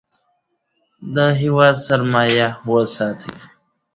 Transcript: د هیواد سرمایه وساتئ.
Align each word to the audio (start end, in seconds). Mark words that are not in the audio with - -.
د 1.15 1.17
هیواد 1.41 1.75
سرمایه 1.87 2.47
وساتئ. 2.69 3.33